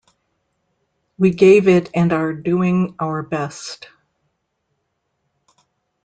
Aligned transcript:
We 1.19 1.29
gave 1.29 1.67
it 1.67 1.91
and 1.93 2.11
are 2.11 2.33
doing 2.33 2.95
our 2.97 3.21
best. 3.21 3.87